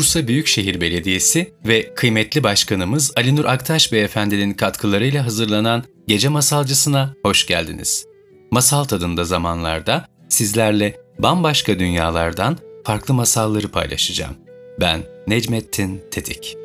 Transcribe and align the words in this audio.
Bursa 0.00 0.28
Büyükşehir 0.28 0.80
Belediyesi 0.80 1.52
ve 1.66 1.94
kıymetli 1.94 2.42
başkanımız 2.42 3.12
Ali 3.16 3.36
Nur 3.36 3.44
Aktaş 3.44 3.92
Beyefendinin 3.92 4.52
katkılarıyla 4.54 5.26
hazırlanan 5.26 5.84
Gece 6.06 6.28
Masalcısına 6.28 7.14
hoş 7.22 7.46
geldiniz. 7.46 8.06
Masal 8.50 8.84
tadında 8.84 9.24
zamanlarda 9.24 10.08
sizlerle 10.28 10.96
bambaşka 11.18 11.78
dünyalardan 11.78 12.58
farklı 12.84 13.14
masalları 13.14 13.68
paylaşacağım. 13.68 14.34
Ben 14.80 15.00
Necmettin 15.26 16.02
Tetik. 16.10 16.59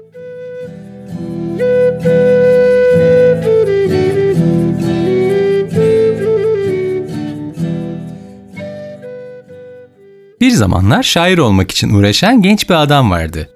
Bir 10.46 10.52
zamanlar 10.52 11.04
şair 11.04 11.38
olmak 11.38 11.72
için 11.72 11.90
uğraşan 11.90 12.42
genç 12.42 12.70
bir 12.70 12.76
adam 12.76 13.12
vardı. 13.12 13.50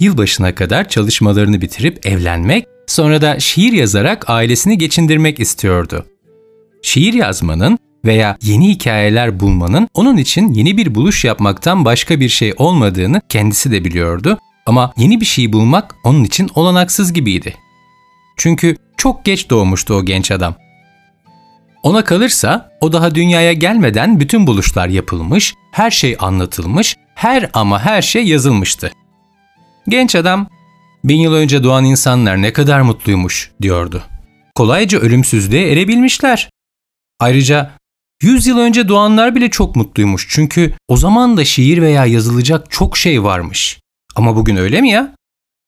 Yılbaşına 0.00 0.54
kadar 0.54 0.88
çalışmalarını 0.88 1.60
bitirip 1.60 2.06
evlenmek, 2.06 2.66
sonra 2.86 3.22
da 3.22 3.40
şiir 3.40 3.72
yazarak 3.72 4.30
ailesini 4.30 4.78
geçindirmek 4.78 5.40
istiyordu. 5.40 6.06
Şiir 6.82 7.12
yazmanın 7.12 7.78
veya 8.04 8.36
yeni 8.42 8.68
hikayeler 8.68 9.40
bulmanın 9.40 9.88
onun 9.94 10.16
için 10.16 10.48
yeni 10.48 10.76
bir 10.76 10.94
buluş 10.94 11.24
yapmaktan 11.24 11.84
başka 11.84 12.20
bir 12.20 12.28
şey 12.28 12.54
olmadığını 12.56 13.20
kendisi 13.28 13.70
de 13.70 13.84
biliyordu 13.84 14.38
ama 14.66 14.92
yeni 14.96 15.20
bir 15.20 15.26
şey 15.26 15.52
bulmak 15.52 15.94
onun 16.04 16.24
için 16.24 16.50
olanaksız 16.54 17.12
gibiydi. 17.12 17.54
Çünkü 18.36 18.76
çok 18.96 19.24
geç 19.24 19.50
doğmuştu 19.50 19.94
o 19.94 20.04
genç 20.04 20.30
adam. 20.30 20.54
Ona 21.82 22.04
kalırsa 22.04 22.70
o 22.80 22.92
daha 22.92 23.14
dünyaya 23.14 23.52
gelmeden 23.52 24.20
bütün 24.20 24.46
buluşlar 24.46 24.88
yapılmış, 24.88 25.54
her 25.72 25.90
şey 25.90 26.16
anlatılmış, 26.18 26.96
her 27.14 27.50
ama 27.52 27.80
her 27.80 28.02
şey 28.02 28.24
yazılmıştı. 28.24 28.92
Genç 29.88 30.14
adam, 30.14 30.48
bin 31.04 31.20
yıl 31.20 31.34
önce 31.34 31.64
doğan 31.64 31.84
insanlar 31.84 32.42
ne 32.42 32.52
kadar 32.52 32.80
mutluymuş 32.80 33.50
diyordu. 33.62 34.02
Kolayca 34.54 34.98
ölümsüzlüğe 34.98 35.72
erebilmişler. 35.72 36.50
Ayrıca 37.20 37.70
100 38.22 38.46
yıl 38.46 38.58
önce 38.58 38.88
doğanlar 38.88 39.34
bile 39.34 39.50
çok 39.50 39.76
mutluymuş 39.76 40.26
çünkü 40.30 40.74
o 40.88 40.96
zaman 40.96 41.36
da 41.36 41.44
şiir 41.44 41.82
veya 41.82 42.06
yazılacak 42.06 42.70
çok 42.70 42.96
şey 42.96 43.22
varmış. 43.22 43.80
Ama 44.16 44.36
bugün 44.36 44.56
öyle 44.56 44.80
mi 44.80 44.90
ya? 44.90 45.14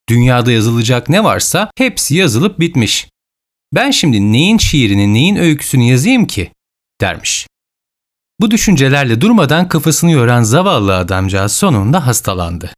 Dünyada 0.09 0.53
yazılacak 0.53 1.09
ne 1.09 1.25
varsa 1.25 1.71
hepsi 1.79 2.15
yazılıp 2.15 2.61
bitmiş. 2.61 3.09
Ben 3.73 3.91
şimdi 3.91 4.33
neyin 4.33 4.59
şiirini, 4.59 5.15
neyin 5.15 5.37
öyküsünü 5.37 5.83
yazayım 5.83 6.27
ki? 6.27 6.53
dermiş. 7.01 7.47
Bu 8.41 8.51
düşüncelerle 8.51 9.21
durmadan 9.21 9.69
kafasını 9.69 10.11
yoran 10.11 10.43
zavallı 10.43 10.97
adamcağız 10.97 11.53
sonunda 11.53 12.07
hastalandı. 12.07 12.71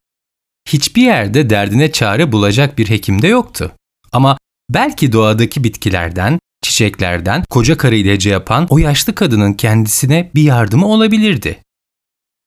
Hiçbir 0.68 1.02
yerde 1.02 1.50
derdine 1.50 1.92
çare 1.92 2.32
bulacak 2.32 2.78
bir 2.78 2.90
hekim 2.90 3.22
de 3.22 3.26
yoktu. 3.26 3.72
Ama 4.12 4.38
belki 4.70 5.12
doğadaki 5.12 5.64
bitkilerden, 5.64 6.38
çiçeklerden 6.62 7.44
koca 7.50 7.76
karı 7.76 7.96
ilacı 7.96 8.28
yapan 8.28 8.66
o 8.70 8.78
yaşlı 8.78 9.14
kadının 9.14 9.52
kendisine 9.52 10.30
bir 10.34 10.42
yardımı 10.42 10.86
olabilirdi. 10.86 11.62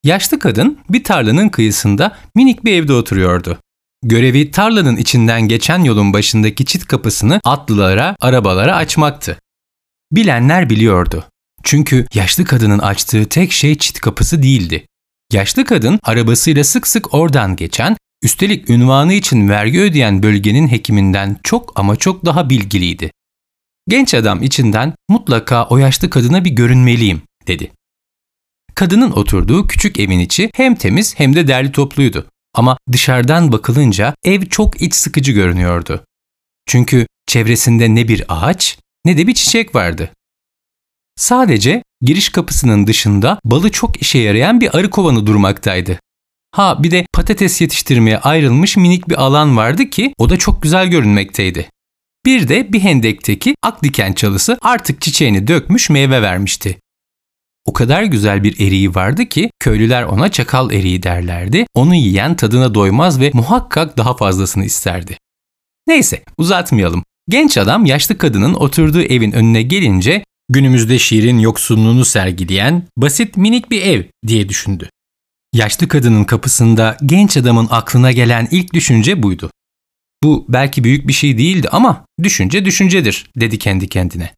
Yaşlı 0.04 0.40
kadın 0.40 0.80
bir 0.90 1.04
tarlanın 1.04 1.50
kıyısında 1.50 2.18
minik 2.36 2.66
bir 2.66 2.74
evde 2.74 2.94
oturuyordu. 2.94 3.60
Görevi 4.04 4.52
tarlanın 4.52 4.98
içinden 4.98 5.42
geçen 5.42 5.84
yolun 5.84 6.14
başındaki 6.14 6.66
çit 6.66 6.88
kapısını 6.88 7.42
atlılara, 7.44 8.16
arabalara 8.20 8.76
açmaktı. 8.76 9.40
Bilenler 10.12 10.70
biliyordu. 10.70 11.26
Çünkü 11.64 12.08
yaşlı 12.14 12.46
kadının 12.46 12.80
açtığı 12.80 13.26
tek 13.26 13.52
şey 13.52 13.78
çit 13.78 14.02
kapısı 14.02 14.44
değildi. 14.44 14.88
Yaşlı 15.34 15.66
kadın 15.66 16.00
arabasıyla 16.04 16.64
sık 16.64 16.88
sık 16.88 17.14
oradan 17.14 17.56
geçen, 17.56 17.98
üstelik 18.24 18.70
ünvanı 18.70 19.14
için 19.14 19.50
vergi 19.50 19.82
ödeyen 19.82 20.24
bölgenin 20.24 20.68
hekiminden 20.68 21.38
çok 21.44 21.72
ama 21.76 21.96
çok 21.96 22.26
daha 22.26 22.50
bilgiliydi. 22.50 23.12
Genç 23.88 24.14
adam 24.14 24.44
içinden 24.44 24.94
mutlaka 25.10 25.66
o 25.66 25.78
yaşlı 25.78 26.10
kadına 26.10 26.46
bir 26.46 26.50
görünmeliyim 26.50 27.22
dedi. 27.48 27.72
Kadının 28.76 29.12
oturduğu 29.12 29.68
küçük 29.68 30.00
evin 30.00 30.20
içi 30.20 30.52
hem 30.56 30.76
temiz 30.76 31.20
hem 31.20 31.36
de 31.36 31.48
derli 31.48 31.72
topluydu. 31.72 32.28
Ama 32.58 32.78
dışarıdan 32.92 33.52
bakılınca 33.52 34.16
ev 34.24 34.46
çok 34.46 34.82
iç 34.82 34.96
sıkıcı 34.96 35.32
görünüyordu. 35.32 36.06
Çünkü 36.66 37.08
çevresinde 37.28 37.96
ne 37.96 38.08
bir 38.08 38.24
ağaç 38.28 38.78
ne 39.06 39.18
de 39.18 39.28
bir 39.28 39.34
çiçek 39.34 39.76
vardı. 39.76 40.12
Sadece 41.16 41.84
giriş 42.02 42.30
kapısının 42.30 42.88
dışında 42.88 43.40
balı 43.46 43.72
çok 43.72 44.02
işe 44.02 44.20
yarayan 44.20 44.62
bir 44.62 44.78
arı 44.78 44.90
kovanı 44.90 45.28
durmaktaydı. 45.28 46.00
Ha 46.52 46.84
bir 46.84 46.92
de 46.92 47.06
patates 47.14 47.62
yetiştirmeye 47.62 48.18
ayrılmış 48.18 48.78
minik 48.78 49.10
bir 49.10 49.22
alan 49.22 49.58
vardı 49.58 49.90
ki 49.90 50.14
o 50.18 50.30
da 50.30 50.38
çok 50.38 50.62
güzel 50.62 50.88
görünmekteydi. 50.88 51.70
Bir 52.26 52.48
de 52.48 52.74
bir 52.74 52.80
hendekteki 52.80 53.56
ak 53.64 53.84
diken 53.84 54.14
çalısı 54.14 54.58
artık 54.62 55.02
çiçeğini 55.02 55.48
dökmüş 55.48 55.90
meyve 55.90 56.22
vermişti. 56.22 56.80
O 57.68 57.74
kadar 57.74 58.04
güzel 58.04 58.44
bir 58.44 58.60
eriği 58.68 58.96
vardı 58.96 59.26
ki 59.26 59.52
köylüler 59.60 60.04
ona 60.04 60.32
çakal 60.32 60.72
eriği 60.72 61.04
derlerdi. 61.04 61.66
Onu 61.74 61.96
yiyen 61.96 62.36
tadına 62.36 62.74
doymaz 62.74 63.20
ve 63.20 63.32
muhakkak 63.34 63.98
daha 63.98 64.18
fazlasını 64.18 64.66
isterdi. 64.66 65.18
Neyse 65.88 66.24
uzatmayalım. 66.38 67.04
Genç 67.30 67.58
adam 67.58 67.86
yaşlı 67.86 68.18
kadının 68.18 68.54
oturduğu 68.54 69.02
evin 69.02 69.32
önüne 69.32 69.62
gelince 69.62 70.24
günümüzde 70.50 71.00
şiirin 71.00 71.40
yoksunluğunu 71.40 72.06
sergileyen 72.06 72.84
basit 72.98 73.38
minik 73.38 73.72
bir 73.72 73.82
ev 73.82 74.04
diye 74.28 74.50
düşündü. 74.50 74.90
Yaşlı 75.54 75.88
kadının 75.88 76.24
kapısında 76.24 76.98
genç 77.06 77.38
adamın 77.38 77.68
aklına 77.72 78.12
gelen 78.12 78.48
ilk 78.52 78.74
düşünce 78.74 79.24
buydu. 79.24 79.52
Bu 80.24 80.46
belki 80.50 80.84
büyük 80.84 81.08
bir 81.08 81.14
şey 81.14 81.38
değildi 81.38 81.70
ama 81.72 82.06
düşünce 82.24 82.66
düşüncedir 82.66 83.30
dedi 83.36 83.58
kendi 83.58 83.88
kendine. 83.88 84.34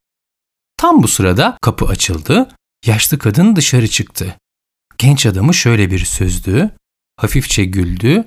Tam 0.78 1.04
bu 1.04 1.08
sırada 1.08 1.58
kapı 1.62 1.86
açıldı 1.86 2.50
Yaşlı 2.86 3.18
kadın 3.18 3.56
dışarı 3.56 3.88
çıktı. 3.88 4.38
Genç 4.98 5.26
adamı 5.26 5.54
şöyle 5.54 5.92
bir 5.92 6.06
sözdü, 6.06 6.72
hafifçe 7.16 7.66
güldü 7.66 8.24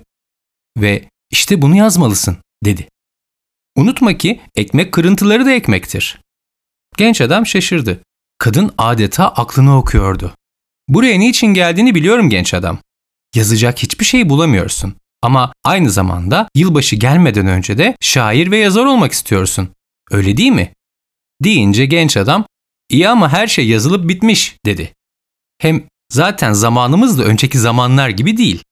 ve 0.78 1.08
işte 1.30 1.62
bunu 1.62 1.76
yazmalısın 1.76 2.36
dedi. 2.64 2.88
Unutma 3.76 4.18
ki 4.18 4.40
ekmek 4.54 4.92
kırıntıları 4.92 5.46
da 5.46 5.52
ekmektir. 5.52 6.20
Genç 6.96 7.20
adam 7.20 7.46
şaşırdı. 7.46 8.02
Kadın 8.38 8.74
adeta 8.78 9.28
aklını 9.28 9.78
okuyordu. 9.78 10.34
Buraya 10.88 11.18
niçin 11.18 11.46
geldiğini 11.46 11.94
biliyorum 11.94 12.30
genç 12.30 12.54
adam. 12.54 12.78
Yazacak 13.34 13.78
hiçbir 13.78 14.04
şey 14.04 14.28
bulamıyorsun. 14.28 14.94
Ama 15.22 15.52
aynı 15.64 15.90
zamanda 15.90 16.48
yılbaşı 16.54 16.96
gelmeden 16.96 17.46
önce 17.46 17.78
de 17.78 17.96
şair 18.00 18.50
ve 18.50 18.58
yazar 18.58 18.84
olmak 18.84 19.12
istiyorsun. 19.12 19.68
Öyle 20.10 20.36
değil 20.36 20.52
mi? 20.52 20.72
Deyince 21.44 21.86
genç 21.86 22.16
adam 22.16 22.46
İyi 22.92 23.08
ama 23.08 23.32
her 23.32 23.46
şey 23.46 23.68
yazılıp 23.68 24.08
bitmiş 24.08 24.56
dedi. 24.66 24.94
Hem 25.58 25.84
zaten 26.12 26.52
zamanımız 26.52 27.18
da 27.18 27.24
önceki 27.24 27.58
zamanlar 27.58 28.08
gibi 28.08 28.36
değil. 28.36 28.64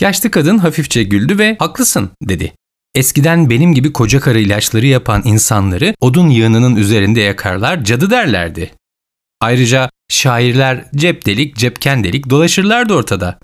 Yaşlı 0.00 0.30
kadın 0.30 0.58
hafifçe 0.58 1.02
güldü 1.02 1.38
ve 1.38 1.56
haklısın 1.58 2.10
dedi. 2.22 2.52
Eskiden 2.94 3.50
benim 3.50 3.74
gibi 3.74 3.92
koca 3.92 4.20
karı 4.20 4.40
ilaçları 4.40 4.86
yapan 4.86 5.22
insanları 5.24 5.94
odun 6.00 6.28
yığınının 6.28 6.76
üzerinde 6.76 7.20
yakarlar, 7.20 7.84
cadı 7.84 8.10
derlerdi. 8.10 8.74
Ayrıca 9.40 9.90
şairler 10.08 10.90
cep 10.96 11.26
delik, 11.26 11.56
cepken 11.56 12.04
delik 12.04 12.30
dolaşırlardı 12.30 12.94
ortada. 12.94 13.38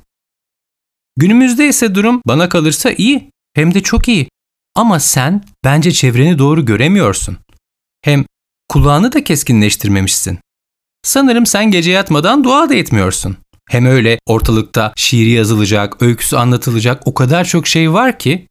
Günümüzde 1.16 1.68
ise 1.68 1.94
durum 1.94 2.22
bana 2.26 2.48
kalırsa 2.48 2.90
iyi, 2.92 3.30
hem 3.54 3.74
de 3.74 3.82
çok 3.82 4.08
iyi. 4.08 4.28
Ama 4.74 5.00
sen 5.00 5.44
bence 5.64 5.92
çevreni 5.92 6.38
doğru 6.38 6.64
göremiyorsun. 6.64 7.38
Hem 8.02 8.24
Kulağını 8.72 9.12
da 9.12 9.24
keskinleştirmemişsin. 9.24 10.38
Sanırım 11.02 11.46
sen 11.46 11.70
gece 11.70 11.90
yatmadan 11.90 12.44
dua 12.44 12.68
da 12.68 12.74
etmiyorsun. 12.74 13.36
Hem 13.68 13.86
öyle 13.86 14.18
ortalıkta 14.26 14.92
şiiri 14.96 15.30
yazılacak, 15.30 16.02
öyküsü 16.02 16.36
anlatılacak 16.36 17.02
o 17.06 17.14
kadar 17.14 17.44
çok 17.44 17.66
şey 17.66 17.92
var 17.92 18.18
ki. 18.18 18.48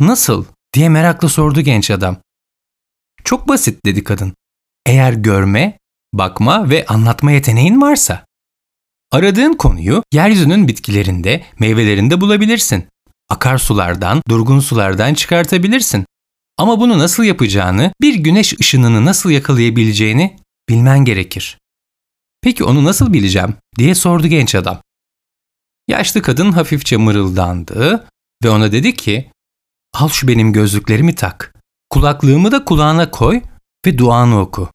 Nasıl? 0.00 0.44
diye 0.74 0.88
merakla 0.88 1.28
sordu 1.28 1.60
genç 1.60 1.90
adam. 1.90 2.16
Çok 3.24 3.48
basit 3.48 3.86
dedi 3.86 4.04
kadın. 4.04 4.34
Eğer 4.86 5.12
görme, 5.12 5.78
bakma 6.14 6.70
ve 6.70 6.86
anlatma 6.86 7.32
yeteneğin 7.32 7.80
varsa. 7.80 8.26
Aradığın 9.12 9.52
konuyu 9.52 10.02
yeryüzünün 10.12 10.68
bitkilerinde, 10.68 11.44
meyvelerinde 11.58 12.20
bulabilirsin. 12.20 12.86
Akarsulardan, 13.28 14.22
durgun 14.28 14.60
sulardan 14.60 15.14
çıkartabilirsin. 15.14 16.04
Ama 16.58 16.80
bunu 16.80 16.98
nasıl 16.98 17.24
yapacağını, 17.24 17.92
bir 18.00 18.14
güneş 18.14 18.60
ışınını 18.60 19.04
nasıl 19.04 19.30
yakalayabileceğini 19.30 20.36
bilmen 20.68 21.04
gerekir. 21.04 21.58
Peki 22.42 22.64
onu 22.64 22.84
nasıl 22.84 23.12
bileceğim 23.12 23.54
diye 23.78 23.94
sordu 23.94 24.26
genç 24.26 24.54
adam. 24.54 24.80
Yaşlı 25.88 26.22
kadın 26.22 26.52
hafifçe 26.52 26.96
mırıldandı 26.96 28.06
ve 28.44 28.50
ona 28.50 28.72
dedi 28.72 28.94
ki, 28.94 29.30
al 29.94 30.08
şu 30.08 30.28
benim 30.28 30.52
gözlüklerimi 30.52 31.14
tak, 31.14 31.54
kulaklığımı 31.90 32.52
da 32.52 32.64
kulağına 32.64 33.10
koy 33.10 33.42
ve 33.86 33.98
duanı 33.98 34.40
oku. 34.40 34.70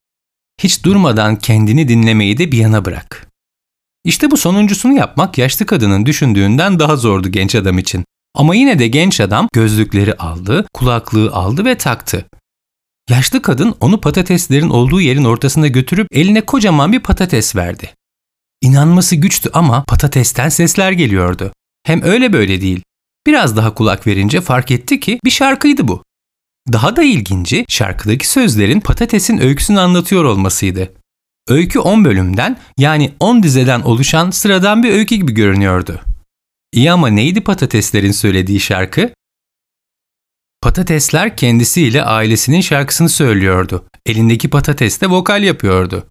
Hiç 0.61 0.85
durmadan 0.85 1.35
kendini 1.35 1.87
dinlemeyi 1.87 2.37
de 2.37 2.51
bir 2.51 2.57
yana 2.57 2.85
bırak. 2.85 3.27
İşte 4.03 4.31
bu 4.31 4.37
sonuncusunu 4.37 4.93
yapmak 4.93 5.37
yaşlı 5.37 5.65
kadının 5.65 6.05
düşündüğünden 6.05 6.79
daha 6.79 6.95
zordu 6.95 7.29
genç 7.29 7.55
adam 7.55 7.77
için. 7.77 8.05
Ama 8.35 8.55
yine 8.55 8.79
de 8.79 8.87
genç 8.87 9.21
adam 9.21 9.47
gözlükleri 9.53 10.13
aldı, 10.13 10.65
kulaklığı 10.73 11.31
aldı 11.31 11.65
ve 11.65 11.77
taktı. 11.77 12.25
Yaşlı 13.09 13.41
kadın 13.41 13.75
onu 13.79 14.01
patateslerin 14.01 14.69
olduğu 14.69 15.01
yerin 15.01 15.25
ortasına 15.25 15.67
götürüp 15.67 16.07
eline 16.11 16.41
kocaman 16.41 16.93
bir 16.93 16.99
patates 16.99 17.55
verdi. 17.55 17.93
İnanması 18.61 19.15
güçtü 19.15 19.49
ama 19.53 19.83
patatesten 19.83 20.49
sesler 20.49 20.91
geliyordu. 20.91 21.53
Hem 21.83 22.01
öyle 22.01 22.33
böyle 22.33 22.61
değil. 22.61 22.81
Biraz 23.27 23.57
daha 23.57 23.73
kulak 23.73 24.07
verince 24.07 24.41
fark 24.41 24.71
etti 24.71 24.99
ki 24.99 25.19
bir 25.25 25.29
şarkıydı 25.29 25.87
bu. 25.87 26.03
Daha 26.73 26.95
da 26.95 27.03
ilginci 27.03 27.65
şarkıdaki 27.69 28.29
sözlerin 28.29 28.79
patatesin 28.79 29.37
öyküsünü 29.37 29.79
anlatıyor 29.79 30.23
olmasıydı. 30.23 30.93
Öykü 31.47 31.79
10 31.79 32.05
bölümden 32.05 32.57
yani 32.77 33.13
10 33.19 33.43
dizeden 33.43 33.81
oluşan 33.81 34.31
sıradan 34.31 34.83
bir 34.83 34.91
öykü 34.91 35.15
gibi 35.15 35.31
görünüyordu. 35.31 36.01
İyi 36.73 36.91
ama 36.91 37.07
neydi 37.07 37.41
patateslerin 37.41 38.11
söylediği 38.11 38.59
şarkı? 38.59 39.09
Patatesler 40.61 41.37
kendisiyle 41.37 42.03
ailesinin 42.03 42.61
şarkısını 42.61 43.09
söylüyordu. 43.09 43.85
Elindeki 44.05 44.49
patates 44.49 45.01
de 45.01 45.09
vokal 45.09 45.43
yapıyordu. 45.43 46.07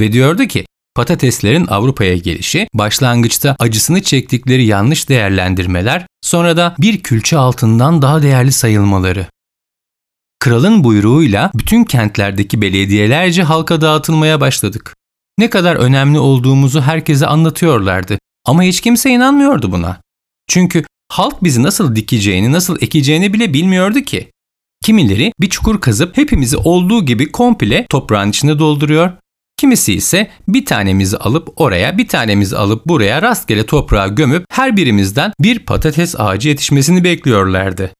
Ve 0.00 0.12
diyordu 0.12 0.44
ki 0.44 0.66
patateslerin 0.94 1.66
Avrupa'ya 1.66 2.16
gelişi, 2.16 2.68
başlangıçta 2.74 3.56
acısını 3.58 4.02
çektikleri 4.02 4.64
yanlış 4.64 5.08
değerlendirmeler, 5.08 6.06
sonra 6.22 6.56
da 6.56 6.74
bir 6.78 7.02
külçe 7.02 7.38
altından 7.38 8.02
daha 8.02 8.22
değerli 8.22 8.52
sayılmaları. 8.52 9.26
Kralın 10.40 10.84
buyruğuyla 10.84 11.50
bütün 11.54 11.84
kentlerdeki 11.84 12.62
belediyelerce 12.62 13.42
halka 13.42 13.80
dağıtılmaya 13.80 14.40
başladık. 14.40 14.96
Ne 15.38 15.50
kadar 15.50 15.76
önemli 15.76 16.18
olduğumuzu 16.18 16.80
herkese 16.80 17.26
anlatıyorlardı 17.26 18.18
ama 18.48 18.62
hiç 18.62 18.80
kimse 18.80 19.10
inanmıyordu 19.10 19.72
buna. 19.72 20.00
Çünkü 20.48 20.84
halk 21.08 21.44
bizi 21.44 21.62
nasıl 21.62 21.96
dikeceğini, 21.96 22.52
nasıl 22.52 22.76
ekeceğini 22.80 23.32
bile 23.32 23.54
bilmiyordu 23.54 24.00
ki. 24.00 24.30
Kimileri 24.84 25.32
bir 25.40 25.48
çukur 25.48 25.80
kazıp 25.80 26.16
hepimizi 26.16 26.56
olduğu 26.56 27.04
gibi 27.04 27.32
komple 27.32 27.86
toprağın 27.90 28.30
içine 28.30 28.58
dolduruyor. 28.58 29.12
Kimisi 29.56 29.94
ise 29.94 30.30
bir 30.48 30.64
tanemizi 30.64 31.16
alıp 31.16 31.60
oraya, 31.60 31.98
bir 31.98 32.08
tanemizi 32.08 32.56
alıp 32.56 32.86
buraya 32.86 33.22
rastgele 33.22 33.66
toprağa 33.66 34.08
gömüp 34.08 34.44
her 34.50 34.76
birimizden 34.76 35.32
bir 35.40 35.58
patates 35.58 36.20
ağacı 36.20 36.48
yetişmesini 36.48 37.04
bekliyorlardı. 37.04 37.90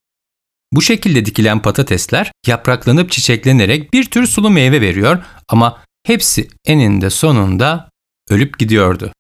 Bu 0.73 0.83
şekilde 0.83 1.25
dikilen 1.25 1.63
patatesler 1.63 2.33
yapraklanıp 2.47 3.11
çiçeklenerek 3.11 3.93
bir 3.93 4.05
tür 4.05 4.27
sulu 4.27 4.51
meyve 4.51 4.81
veriyor 4.81 5.19
ama 5.49 5.83
hepsi 6.07 6.49
eninde 6.67 7.11
sonunda 7.11 7.91
ölüp 8.31 8.59
gidiyordu. 8.59 9.13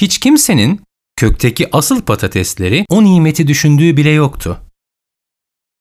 Hiç 0.00 0.18
kimsenin 0.18 0.80
kökteki 1.16 1.68
asıl 1.72 2.02
patatesleri 2.02 2.86
o 2.88 3.04
nimeti 3.04 3.48
düşündüğü 3.48 3.96
bile 3.96 4.10
yoktu. 4.10 4.60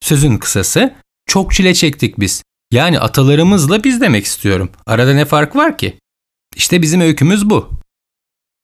Sözün 0.01 0.38
kısası 0.38 0.95
çok 1.25 1.53
çile 1.53 1.73
çektik 1.73 2.19
biz. 2.19 2.44
Yani 2.71 3.00
atalarımızla 3.00 3.83
biz 3.83 4.01
demek 4.01 4.25
istiyorum. 4.25 4.69
Arada 4.85 5.13
ne 5.13 5.25
fark 5.25 5.56
var 5.56 5.77
ki? 5.77 6.00
İşte 6.56 6.81
bizim 6.81 7.01
öykümüz 7.01 7.50
bu. 7.50 7.69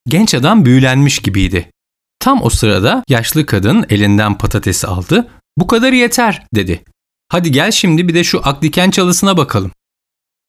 Genç 0.08 0.34
adam 0.34 0.66
büyülenmiş 0.66 1.20
gibiydi. 1.20 1.72
Tam 2.20 2.44
o 2.44 2.50
sırada 2.50 3.04
yaşlı 3.10 3.46
kadın 3.46 3.86
elinden 3.90 4.38
patatesi 4.38 4.88
aldı. 4.88 5.32
Bu 5.58 5.68
kadar 5.68 5.94
yeter 5.94 6.46
dedi. 6.56 6.84
Hadi 7.30 7.52
gel 7.52 7.72
şimdi 7.72 8.08
bir 8.08 8.14
de 8.14 8.24
şu 8.24 8.48
akdiken 8.48 8.92
çalısına 8.92 9.38
bakalım. 9.38 9.72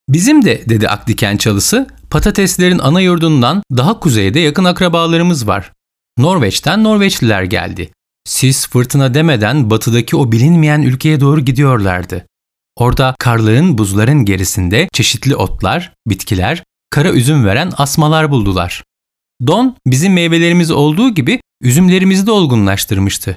Bizim 0.09 0.45
de 0.45 0.69
dedi 0.69 0.89
akdiken 0.89 1.37
çalısı 1.37 1.87
patateslerin 2.11 2.79
ana 2.79 3.01
yurdundan 3.01 3.63
daha 3.77 4.01
kuzeyde 4.01 4.41
yakın 4.41 4.65
akrabalarımız 4.65 5.47
var. 5.47 5.73
Norveç'ten 6.19 6.85
Norveçliler 6.85 7.43
geldi. 7.43 7.91
Sis 8.25 8.69
fırtına 8.69 9.15
demeden 9.15 9.71
batıdaki 9.71 10.17
o 10.17 10.33
bilinmeyen 10.33 10.83
ülkeye 10.83 11.21
doğru 11.21 11.41
gidiyorlardı. 11.41 12.27
Orada 12.77 13.15
karların, 13.19 13.79
buzların 13.79 14.25
gerisinde 14.25 14.89
çeşitli 14.93 15.37
otlar, 15.37 15.95
bitkiler, 16.07 16.65
kara 16.91 17.13
üzüm 17.13 17.45
veren 17.45 17.73
asmalar 17.77 18.31
buldular. 18.31 18.85
Don 19.47 19.77
bizim 19.87 20.13
meyvelerimiz 20.13 20.71
olduğu 20.71 21.15
gibi 21.15 21.41
üzümlerimizi 21.63 22.27
de 22.27 22.31
olgunlaştırmıştı. 22.31 23.37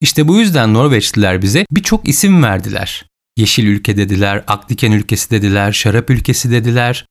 İşte 0.00 0.28
bu 0.28 0.38
yüzden 0.38 0.74
Norveçliler 0.74 1.42
bize 1.42 1.66
birçok 1.70 2.08
isim 2.08 2.42
verdiler. 2.42 3.07
Yeşil 3.38 3.66
ülke 3.66 3.96
dediler, 3.96 4.44
Akdiken 4.46 4.92
ülkesi 4.92 5.30
dediler, 5.30 5.72
şarap 5.72 6.10
ülkesi 6.10 6.50
dediler. 6.50 7.06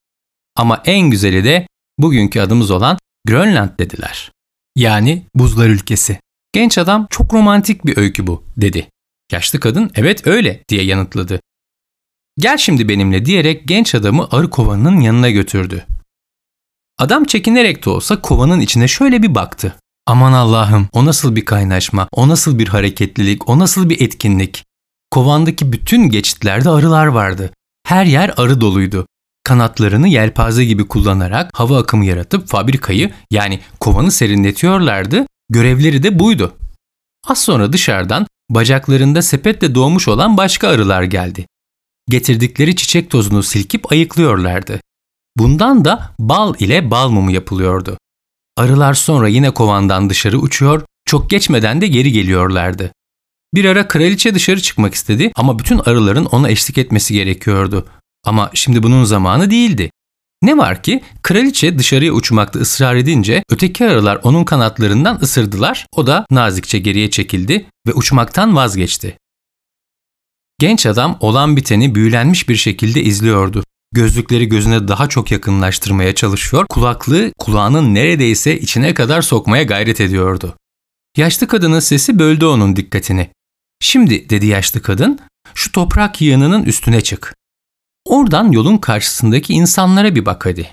Ama 0.56 0.82
en 0.86 1.10
güzeli 1.10 1.44
de 1.44 1.68
bugünkü 1.98 2.40
adımız 2.40 2.72
olan 2.72 2.98
Grönland 3.28 3.80
dediler. 3.80 4.32
Yani 4.76 5.26
buzlar 5.36 5.70
ülkesi. 5.70 6.20
Genç 6.54 6.78
adam 6.78 7.08
çok 7.10 7.34
romantik 7.34 7.86
bir 7.86 7.98
öykü 7.98 8.28
bu 8.28 8.44
dedi. 8.58 8.90
Yaşlı 9.32 9.60
kadın 9.60 9.92
evet 9.96 10.28
öyle 10.28 10.64
diye 10.70 10.84
yanıtladı. 10.84 11.40
Gel 12.38 12.58
şimdi 12.58 12.90
benimle 12.90 13.26
diyerek 13.26 13.68
genç 13.68 13.96
adamı 13.96 14.28
arı 14.32 14.50
kovanının 14.50 15.00
yanına 15.00 15.30
götürdü. 15.30 15.86
Adam 16.98 17.26
çekinerek 17.26 17.86
de 17.86 17.90
olsa 17.90 18.22
kovanın 18.22 18.60
içine 18.60 18.88
şöyle 18.88 19.24
bir 19.24 19.36
baktı. 19.36 19.76
Aman 20.06 20.34
Allah'ım 20.34 20.88
o 20.92 21.06
nasıl 21.06 21.36
bir 21.36 21.46
kaynaşma, 21.46 22.08
o 22.12 22.28
nasıl 22.28 22.60
bir 22.60 22.68
hareketlilik, 22.68 23.50
o 23.50 23.60
nasıl 23.60 23.90
bir 23.90 24.02
etkinlik. 24.02 24.67
Kovandaki 25.18 25.72
bütün 25.72 26.10
geçitlerde 26.10 26.70
arılar 26.70 27.06
vardı. 27.06 27.52
Her 27.84 28.06
yer 28.06 28.34
arı 28.38 28.62
doluydu. 28.62 29.08
Kanatlarını 29.44 30.08
yelpaze 30.08 30.66
gibi 30.66 30.88
kullanarak 30.88 31.52
hava 31.54 31.78
akımı 31.78 32.06
yaratıp 32.06 32.48
fabrikayı 32.48 33.12
yani 33.32 33.60
kovanı 33.80 34.12
serinletiyorlardı. 34.12 35.26
Görevleri 35.50 36.04
de 36.04 36.20
buydu. 36.20 36.56
Az 37.28 37.42
sonra 37.42 37.74
dışarıdan 37.74 38.28
bacaklarında 38.50 39.22
sepetle 39.22 39.76
doğmuş 39.76 40.08
olan 40.08 40.38
başka 40.38 40.68
arılar 40.68 41.04
geldi. 41.04 41.46
Getirdikleri 42.10 42.76
çiçek 42.76 43.10
tozunu 43.10 43.44
silkip 43.44 43.92
ayıklıyorlardı. 43.92 44.82
Bundan 45.38 45.86
da 45.86 46.12
bal 46.20 46.54
ile 46.60 46.92
bal 46.92 47.10
mumu 47.10 47.32
yapılıyordu. 47.32 47.98
Arılar 48.58 48.94
sonra 48.94 49.28
yine 49.28 49.52
kovandan 49.52 50.10
dışarı 50.10 50.40
uçuyor, 50.40 50.82
çok 51.06 51.30
geçmeden 51.30 51.82
de 51.82 51.88
geri 51.88 52.12
geliyorlardı. 52.12 52.92
Bir 53.54 53.66
ara 53.66 53.88
kraliçe 53.88 54.36
dışarı 54.36 54.62
çıkmak 54.62 54.94
istedi 54.94 55.32
ama 55.36 55.60
bütün 55.60 55.80
arıların 55.80 56.26
ona 56.26 56.50
eşlik 56.50 56.78
etmesi 56.78 57.14
gerekiyordu. 57.14 57.88
Ama 58.26 58.52
şimdi 58.54 58.84
bunun 58.84 59.04
zamanı 59.04 59.52
değildi. 59.52 59.92
Ne 60.42 60.58
var 60.58 60.84
ki 60.84 61.04
kraliçe 61.24 61.80
dışarıya 61.80 62.12
uçmakta 62.12 62.60
ısrar 62.60 62.96
edince 62.96 63.44
öteki 63.50 63.86
arılar 63.86 64.20
onun 64.24 64.44
kanatlarından 64.44 65.20
ısırdılar. 65.22 65.86
O 65.96 66.08
da 66.08 66.26
nazikçe 66.32 66.80
geriye 66.80 67.10
çekildi 67.10 67.66
ve 67.88 67.94
uçmaktan 67.94 68.56
vazgeçti. 68.56 69.18
Genç 70.60 70.86
adam 70.86 71.18
olan 71.20 71.58
biteni 71.58 71.96
büyülenmiş 71.96 72.50
bir 72.50 72.56
şekilde 72.56 73.04
izliyordu. 73.04 73.64
Gözlükleri 73.92 74.46
gözüne 74.50 74.88
daha 74.88 75.10
çok 75.10 75.32
yakınlaştırmaya 75.32 76.16
çalışıyor, 76.16 76.66
kulaklığı 76.70 77.32
kulağının 77.40 77.96
neredeyse 77.96 78.60
içine 78.60 78.94
kadar 78.94 79.22
sokmaya 79.22 79.64
gayret 79.64 80.02
ediyordu. 80.02 80.56
Yaşlı 81.18 81.48
kadının 81.48 81.80
sesi 81.80 82.20
böldü 82.20 82.46
onun 82.46 82.76
dikkatini. 82.76 83.30
Şimdi 83.80 84.30
dedi 84.30 84.46
yaşlı 84.46 84.82
kadın, 84.82 85.20
şu 85.56 85.72
toprak 85.72 86.22
yığınının 86.22 86.64
üstüne 86.64 87.02
çık. 87.02 87.36
Oradan 88.06 88.52
yolun 88.52 88.78
karşısındaki 88.78 89.54
insanlara 89.54 90.16
bir 90.16 90.26
bak 90.26 90.46
hadi. 90.46 90.70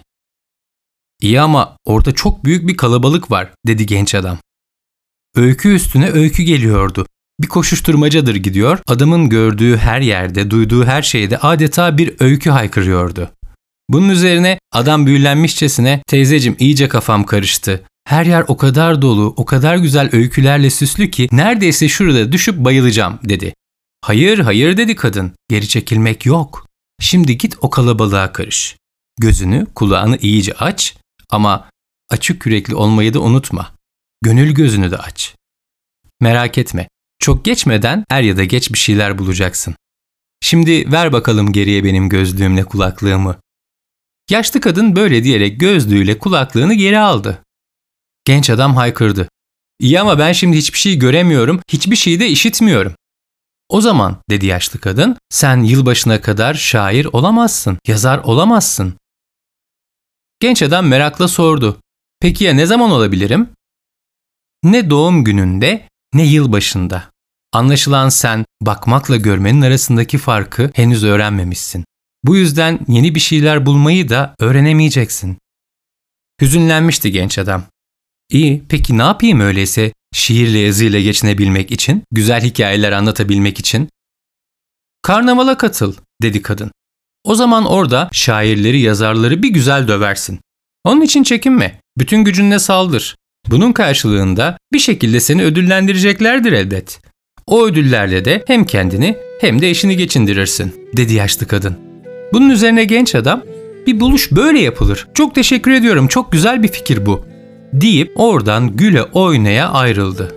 İyi 1.20 1.40
ama 1.40 1.76
orada 1.84 2.14
çok 2.14 2.44
büyük 2.44 2.68
bir 2.68 2.76
kalabalık 2.76 3.30
var 3.30 3.50
dedi 3.66 3.86
genç 3.86 4.14
adam. 4.14 4.38
Öykü 5.36 5.74
üstüne 5.74 6.10
öykü 6.10 6.42
geliyordu. 6.42 7.06
Bir 7.40 7.46
koşuşturmacadır 7.46 8.34
gidiyor, 8.34 8.78
adamın 8.86 9.28
gördüğü 9.28 9.76
her 9.76 10.00
yerde, 10.00 10.50
duyduğu 10.50 10.84
her 10.84 11.02
şeyde 11.02 11.38
adeta 11.38 11.98
bir 11.98 12.14
öykü 12.20 12.50
haykırıyordu. 12.50 13.30
Bunun 13.88 14.08
üzerine 14.08 14.58
adam 14.72 15.06
büyülenmişçesine 15.06 16.02
teyzecim 16.06 16.56
iyice 16.58 16.88
kafam 16.88 17.24
karıştı. 17.24 17.84
Her 18.04 18.26
yer 18.26 18.44
o 18.48 18.56
kadar 18.56 19.02
dolu, 19.02 19.34
o 19.36 19.44
kadar 19.44 19.76
güzel 19.76 20.08
öykülerle 20.12 20.70
süslü 20.70 21.10
ki 21.10 21.28
neredeyse 21.32 21.88
şurada 21.88 22.32
düşüp 22.32 22.58
bayılacağım 22.58 23.18
dedi. 23.24 23.54
Hayır 24.00 24.38
hayır 24.38 24.76
dedi 24.76 24.96
kadın. 24.96 25.32
Geri 25.48 25.68
çekilmek 25.68 26.26
yok. 26.26 26.66
Şimdi 27.00 27.38
git 27.38 27.56
o 27.60 27.70
kalabalığa 27.70 28.32
karış. 28.32 28.76
Gözünü, 29.20 29.66
kulağını 29.74 30.16
iyice 30.16 30.52
aç 30.52 30.96
ama 31.30 31.68
açık 32.10 32.46
yürekli 32.46 32.74
olmayı 32.74 33.14
da 33.14 33.20
unutma. 33.20 33.74
Gönül 34.22 34.54
gözünü 34.54 34.90
de 34.90 34.98
aç. 34.98 35.34
Merak 36.20 36.58
etme. 36.58 36.88
Çok 37.18 37.44
geçmeden 37.44 38.04
er 38.10 38.22
ya 38.22 38.36
da 38.36 38.44
geç 38.44 38.72
bir 38.72 38.78
şeyler 38.78 39.18
bulacaksın. 39.18 39.74
Şimdi 40.40 40.92
ver 40.92 41.12
bakalım 41.12 41.52
geriye 41.52 41.84
benim 41.84 42.08
gözlüğümle 42.08 42.64
kulaklığımı. 42.64 43.36
Yaşlı 44.30 44.60
kadın 44.60 44.96
böyle 44.96 45.24
diyerek 45.24 45.60
gözlüğüyle 45.60 46.18
kulaklığını 46.18 46.74
geri 46.74 46.98
aldı. 46.98 47.43
Genç 48.24 48.50
adam 48.50 48.76
haykırdı. 48.76 49.28
İyi 49.80 50.00
ama 50.00 50.18
ben 50.18 50.32
şimdi 50.32 50.56
hiçbir 50.56 50.78
şey 50.78 50.98
göremiyorum, 50.98 51.60
hiçbir 51.68 51.96
şey 51.96 52.20
de 52.20 52.28
işitmiyorum. 52.28 52.94
O 53.68 53.80
zaman 53.80 54.16
dedi 54.30 54.46
yaşlı 54.46 54.80
kadın, 54.80 55.16
sen 55.30 55.62
yılbaşına 55.62 56.20
kadar 56.20 56.54
şair 56.54 57.04
olamazsın, 57.04 57.78
yazar 57.86 58.18
olamazsın. 58.18 58.94
Genç 60.40 60.62
adam 60.62 60.86
merakla 60.86 61.28
sordu. 61.28 61.80
Peki 62.20 62.44
ya 62.44 62.54
ne 62.54 62.66
zaman 62.66 62.90
olabilirim? 62.90 63.48
Ne 64.62 64.90
doğum 64.90 65.24
gününde 65.24 65.88
ne 66.14 66.22
yıl 66.22 66.52
başında. 66.52 67.10
Anlaşılan 67.52 68.08
sen 68.08 68.44
bakmakla 68.60 69.16
görmenin 69.16 69.62
arasındaki 69.62 70.18
farkı 70.18 70.70
henüz 70.74 71.04
öğrenmemişsin. 71.04 71.84
Bu 72.24 72.36
yüzden 72.36 72.80
yeni 72.88 73.14
bir 73.14 73.20
şeyler 73.20 73.66
bulmayı 73.66 74.08
da 74.08 74.34
öğrenemeyeceksin. 74.38 75.38
Hüzünlenmişti 76.40 77.12
genç 77.12 77.38
adam. 77.38 77.64
İyi, 78.30 78.62
peki 78.68 78.98
ne 78.98 79.02
yapayım 79.02 79.40
öyleyse 79.40 79.92
şiirle 80.14 80.58
yazıyla 80.58 81.00
geçinebilmek 81.00 81.70
için, 81.70 82.02
güzel 82.10 82.42
hikayeler 82.42 82.92
anlatabilmek 82.92 83.58
için? 83.58 83.88
Karnavala 85.02 85.56
katıl, 85.58 85.94
dedi 86.22 86.42
kadın. 86.42 86.70
O 87.24 87.34
zaman 87.34 87.66
orada 87.66 88.08
şairleri, 88.12 88.80
yazarları 88.80 89.42
bir 89.42 89.48
güzel 89.48 89.88
döversin. 89.88 90.40
Onun 90.84 91.00
için 91.00 91.22
çekinme, 91.22 91.80
bütün 91.98 92.24
gücünle 92.24 92.58
saldır. 92.58 93.16
Bunun 93.50 93.72
karşılığında 93.72 94.58
bir 94.72 94.78
şekilde 94.78 95.20
seni 95.20 95.44
ödüllendireceklerdir 95.44 96.52
elbet. 96.52 97.00
O 97.46 97.66
ödüllerle 97.66 98.24
de 98.24 98.44
hem 98.46 98.64
kendini 98.64 99.16
hem 99.40 99.60
de 99.60 99.70
eşini 99.70 99.96
geçindirirsin, 99.96 100.88
dedi 100.96 101.14
yaşlı 101.14 101.46
kadın. 101.46 101.78
Bunun 102.32 102.50
üzerine 102.50 102.84
genç 102.84 103.14
adam, 103.14 103.42
bir 103.86 104.00
buluş 104.00 104.32
böyle 104.32 104.60
yapılır. 104.60 105.08
Çok 105.14 105.34
teşekkür 105.34 105.70
ediyorum, 105.70 106.08
çok 106.08 106.32
güzel 106.32 106.62
bir 106.62 106.68
fikir 106.68 107.06
bu. 107.06 107.33
Deyip 107.74 108.12
oradan 108.16 108.76
güle 108.76 109.02
oynaya 109.02 109.68
ayrıldı. 109.68 110.34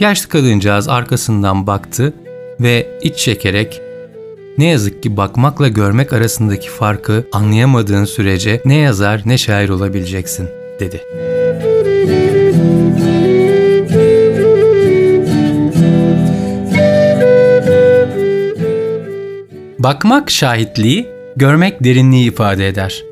Yaşlı 0.00 0.28
kadıncağız 0.28 0.88
arkasından 0.88 1.66
baktı 1.66 2.12
ve 2.60 2.98
iç 3.02 3.16
çekerek 3.16 3.80
ne 4.58 4.64
yazık 4.64 5.02
ki 5.02 5.16
bakmakla 5.16 5.68
görmek 5.68 6.12
arasındaki 6.12 6.70
farkı 6.70 7.24
anlayamadığın 7.32 8.04
sürece 8.04 8.62
ne 8.64 8.74
yazar 8.74 9.22
ne 9.26 9.38
şair 9.38 9.68
olabileceksin 9.68 10.48
dedi. 10.80 11.02
Bakmak 19.78 20.30
şahitliği, 20.30 21.08
görmek 21.36 21.84
derinliği 21.84 22.28
ifade 22.28 22.68
eder. 22.68 23.04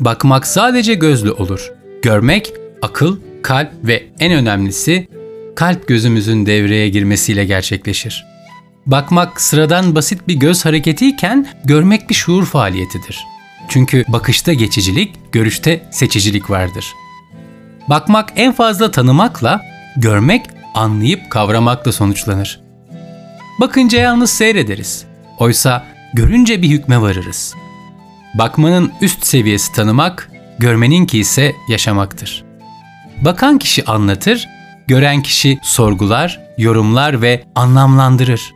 Bakmak 0.00 0.46
sadece 0.46 0.94
gözlü 0.94 1.30
olur. 1.30 1.72
Görmek 2.02 2.63
akıl, 2.84 3.18
kalp 3.42 3.70
ve 3.84 4.06
en 4.20 4.32
önemlisi 4.32 5.08
kalp 5.56 5.88
gözümüzün 5.88 6.46
devreye 6.46 6.88
girmesiyle 6.88 7.44
gerçekleşir. 7.44 8.24
Bakmak 8.86 9.40
sıradan 9.40 9.94
basit 9.94 10.28
bir 10.28 10.34
göz 10.34 10.64
hareketiyken 10.64 11.46
görmek 11.64 12.10
bir 12.10 12.14
şuur 12.14 12.44
faaliyetidir. 12.44 13.24
Çünkü 13.68 14.04
bakışta 14.08 14.52
geçicilik, 14.52 15.32
görüşte 15.32 15.88
seçicilik 15.90 16.50
vardır. 16.50 16.86
Bakmak 17.88 18.32
en 18.36 18.52
fazla 18.52 18.90
tanımakla, 18.90 19.60
görmek 19.96 20.46
anlayıp 20.74 21.30
kavramakla 21.30 21.92
sonuçlanır. 21.92 22.60
Bakınca 23.60 24.00
yalnız 24.00 24.30
seyrederiz. 24.30 25.04
Oysa 25.38 25.86
görünce 26.14 26.62
bir 26.62 26.68
hükme 26.68 27.00
varırız. 27.00 27.54
Bakmanın 28.34 28.92
üst 29.00 29.26
seviyesi 29.26 29.72
tanımak, 29.72 30.30
görmeninki 30.58 31.18
ise 31.18 31.52
yaşamaktır. 31.68 32.43
Bakan 33.24 33.58
kişi 33.58 33.84
anlatır, 33.84 34.48
gören 34.86 35.22
kişi 35.22 35.58
sorgular, 35.62 36.40
yorumlar 36.58 37.22
ve 37.22 37.44
anlamlandırır. 37.54 38.54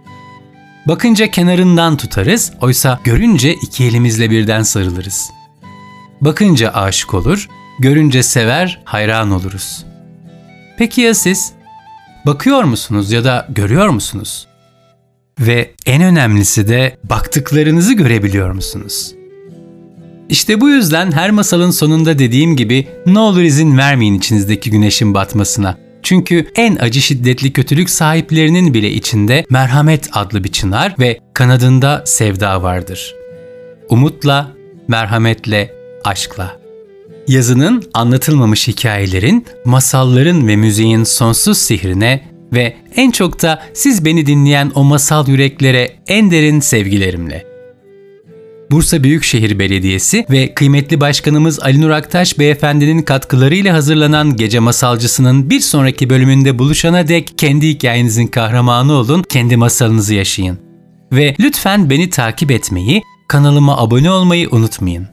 Bakınca 0.89 1.31
kenarından 1.31 1.97
tutarız, 1.97 2.53
oysa 2.61 3.01
görünce 3.05 3.55
iki 3.55 3.85
elimizle 3.85 4.31
birden 4.31 4.63
sarılırız. 4.63 5.31
Bakınca 6.21 6.71
aşık 6.71 7.15
olur, 7.15 7.49
görünce 7.79 8.23
sever, 8.23 8.81
hayran 8.85 9.31
oluruz. 9.31 9.85
Peki 10.79 11.01
ya 11.01 11.15
siz? 11.15 11.53
Bakıyor 12.27 12.65
musunuz 12.65 13.13
ya 13.13 13.25
da 13.25 13.47
görüyor 13.49 13.89
musunuz? 13.89 14.47
Ve 15.41 15.75
en 15.87 16.03
önemlisi 16.03 16.69
de 16.69 16.99
baktıklarınızı 17.05 17.95
görebiliyor 17.95 18.51
musunuz? 18.51 19.18
İşte 20.29 20.61
bu 20.61 20.69
yüzden 20.69 21.13
her 21.13 21.31
masalın 21.31 21.71
sonunda 21.71 22.19
dediğim 22.19 22.57
gibi 22.57 22.89
ne 23.07 23.19
olur 23.19 23.41
izin 23.43 23.79
vermeyin 23.79 24.15
içinizdeki 24.15 24.71
güneşin 24.71 25.15
batmasına. 25.15 25.79
Çünkü 26.03 26.47
en 26.57 26.77
acı 26.77 27.01
şiddetli 27.01 27.53
kötülük 27.53 27.91
sahiplerinin 27.91 28.75
bile 28.75 28.91
içinde 28.91 29.45
merhamet 29.51 30.09
adlı 30.13 30.45
bir 30.45 30.53
çınar 30.53 30.95
ve 30.99 31.19
kanadında 31.35 32.03
sevda 32.07 32.63
vardır. 32.63 33.15
Umutla, 33.89 34.53
merhametle, 34.89 35.75
aşkla. 36.05 36.57
Yazının, 37.29 37.83
anlatılmamış 37.95 38.69
hikayelerin, 38.69 39.47
masalların 39.65 40.49
ve 40.49 40.57
müziğin 40.57 41.05
sonsuz 41.05 41.59
sihrine 41.59 42.23
ve 42.53 42.77
en 42.97 43.11
çok 43.11 43.43
da 43.43 43.63
siz 43.75 44.05
beni 44.05 44.27
dinleyen 44.27 44.73
o 44.75 44.85
masal 44.85 45.29
yüreklere 45.29 45.91
en 46.07 46.31
derin 46.31 46.61
sevgilerimle. 46.61 47.48
Bursa 48.71 49.05
Büyükşehir 49.05 49.59
Belediyesi 49.59 50.27
ve 50.31 50.55
kıymetli 50.55 51.01
başkanımız 51.01 51.61
Ali 51.61 51.81
Nur 51.81 51.91
Aktaş 51.91 52.39
beyefendinin 52.39 53.03
katkılarıyla 53.03 53.75
hazırlanan 53.75 54.37
Gece 54.37 54.59
Masalcısı'nın 54.59 55.51
bir 55.51 55.61
sonraki 55.61 56.11
bölümünde 56.11 56.59
buluşana 56.59 57.09
dek 57.09 57.33
kendi 57.39 57.69
hikayenizin 57.69 58.27
kahramanı 58.27 58.93
olun, 58.93 59.23
kendi 59.23 59.57
masalınızı 59.57 60.15
yaşayın. 60.15 60.59
Ve 61.13 61.35
lütfen 61.41 61.91
beni 61.91 62.11
takip 62.11 62.51
etmeyi, 62.51 63.03
kanalıma 63.29 63.79
abone 63.79 64.11
olmayı 64.11 64.49
unutmayın. 64.51 65.09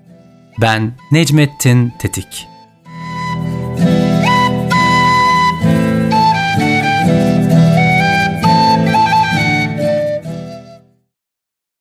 Ben 0.61 0.93
Necmettin 1.11 1.93
Tetik. 1.99 2.54